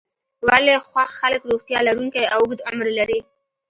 [0.47, 3.19] ولې خوښ خلک روغتیا لرونکی او اوږد عمر لري.